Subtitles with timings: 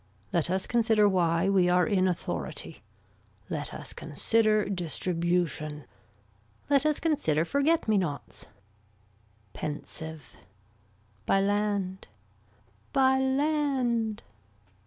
[0.33, 2.81] Let us consider why we are in authority,
[3.51, 5.85] let us consider distribution,
[6.71, 8.47] let us consider forget me nots.
[9.53, 10.33] Pensive.
[11.27, 12.07] By land.
[12.91, 14.23] By land.